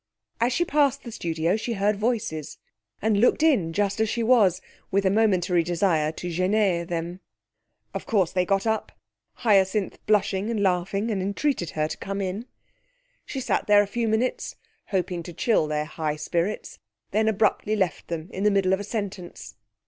As 0.39 0.51
she 0.51 0.65
passed 0.65 1.03
the 1.03 1.11
studio 1.11 1.55
she 1.55 1.73
heard 1.73 1.95
voices, 1.95 2.57
and 3.03 3.21
looked 3.21 3.43
in, 3.43 3.71
just 3.71 3.99
as 3.99 4.09
she 4.09 4.23
was, 4.23 4.59
with 4.89 5.05
a 5.05 5.11
momentary 5.11 5.61
desire 5.61 6.11
to 6.13 6.27
gêner 6.27 6.87
them. 6.87 7.19
Of 7.93 8.07
course 8.07 8.31
they 8.31 8.43
got 8.43 8.65
up, 8.65 8.91
Hyacinth 9.45 10.03
blushing 10.07 10.49
and 10.49 10.63
laughing, 10.63 11.11
and 11.11 11.21
entreated 11.21 11.69
her 11.77 11.87
to 11.87 11.97
come 11.97 12.19
in. 12.19 12.47
She 13.27 13.39
sat 13.39 13.67
there 13.67 13.83
a 13.83 13.85
few 13.85 14.07
minutes, 14.07 14.55
hoping 14.87 15.21
to 15.21 15.33
chill 15.33 15.67
their 15.67 15.85
high 15.85 16.15
spirits, 16.15 16.79
then 17.11 17.27
abruptly 17.27 17.75
left 17.75 18.07
them 18.07 18.27
in 18.33 18.43
the 18.43 18.49
middle 18.49 18.73
of 18.73 18.79
a 18.79 18.83
sentence. 18.83 19.53